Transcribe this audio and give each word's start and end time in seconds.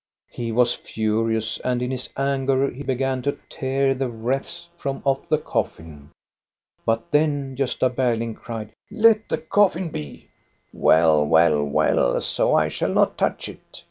He 0.31 0.51
was 0.51 0.73
furious, 0.73 1.59
and 1.59 1.79
in 1.83 1.91
his 1.91 2.09
anger 2.17 2.71
he 2.71 2.81
began 2.81 3.21
to 3.21 3.37
tear 3.51 3.93
the 3.93 4.09
wreaths 4.09 4.67
from 4.75 5.03
off 5.05 5.29
the 5.29 5.37
coffin; 5.37 6.09
but 6.87 7.11
then 7.11 7.55
Gosta 7.55 7.87
Ber 7.95 8.15
ling 8.15 8.33
cried:" 8.33 8.71
Let 8.91 9.29
the 9.29 9.37
coffin 9.37 9.89
be!"" 9.89 10.27
Well, 10.73 11.23
well, 11.23 11.63
well, 11.63 12.19
so 12.19 12.55
I 12.55 12.67
shall 12.67 12.91
not 12.95 13.15
touch 13.15 13.47
it 13.47 13.79